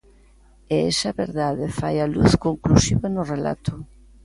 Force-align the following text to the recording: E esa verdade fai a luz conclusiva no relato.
E 0.75 0.77
esa 0.91 1.11
verdade 1.21 1.65
fai 1.79 1.95
a 1.99 2.07
luz 2.15 2.31
conclusiva 2.45 3.07
no 3.15 3.23
relato. 3.33 3.73